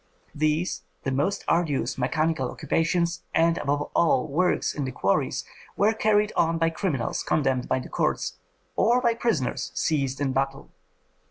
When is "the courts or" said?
7.77-8.99